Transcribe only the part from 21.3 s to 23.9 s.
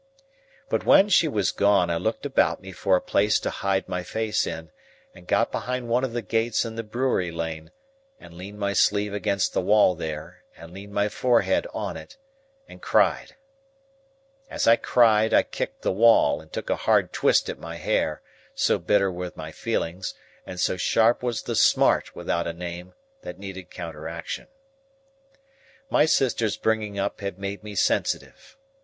the smart without a name, that needed